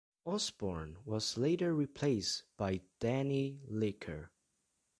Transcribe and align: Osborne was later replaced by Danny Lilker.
Osborne 0.25 0.97
was 1.05 1.37
later 1.37 1.75
replaced 1.75 2.41
by 2.57 2.81
Danny 2.99 3.61
Lilker. 3.69 4.29